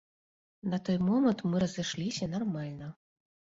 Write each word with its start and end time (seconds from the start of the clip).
На 0.71 0.79
той 0.87 0.97
момант 1.09 1.45
мы 1.51 1.61
разышліся 1.65 2.33
нармальна. 2.35 2.93